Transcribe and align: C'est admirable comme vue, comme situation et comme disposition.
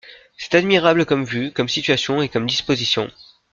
C'est 0.35 0.55
admirable 0.55 1.05
comme 1.05 1.25
vue, 1.25 1.51
comme 1.51 1.69
situation 1.69 2.23
et 2.23 2.29
comme 2.29 2.47
disposition. 2.47 3.11